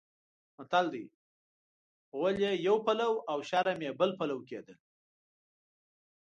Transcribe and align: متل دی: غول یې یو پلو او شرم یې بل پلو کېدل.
متل 0.57 0.85
دی: 0.93 1.05
غول 2.17 2.35
یې 2.43 2.51
یو 2.67 2.75
پلو 2.85 3.11
او 3.31 3.37
شرم 3.49 3.79
یې 3.85 3.91
بل 3.99 4.11
پلو 4.19 4.37
کېدل. 4.49 4.77